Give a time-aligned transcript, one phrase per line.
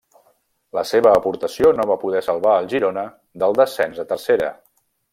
[0.77, 3.07] La seva aportació no va poder salvar el Girona
[3.45, 4.53] del descens a Tercera.